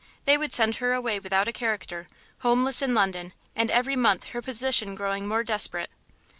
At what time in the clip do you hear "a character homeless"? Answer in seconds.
1.47-2.81